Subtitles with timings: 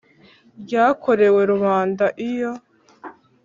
[0.61, 2.51] ryakorewe rubanda iyo